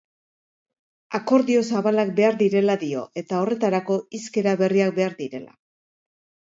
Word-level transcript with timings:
Akordio 1.19 1.61
zabalak 1.75 2.13
behar 2.21 2.39
direla 2.41 2.79
dio 2.85 3.05
eta 3.25 3.43
horretarako 3.43 4.01
hizkera 4.21 4.59
berriak 4.65 5.01
behar 5.01 5.19
direla. 5.25 5.57